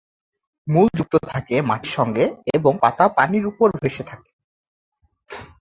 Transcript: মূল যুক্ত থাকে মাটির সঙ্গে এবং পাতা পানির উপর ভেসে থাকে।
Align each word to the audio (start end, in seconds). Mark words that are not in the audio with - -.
মূল 0.67 0.87
যুক্ত 0.97 1.13
থাকে 1.27 1.55
মাটির 1.69 1.93
সঙ্গে 1.97 2.25
এবং 2.53 2.71
পাতা 2.81 3.05
পানির 3.17 3.45
উপর 3.51 3.67
ভেসে 3.77 4.03
থাকে। 4.03 4.31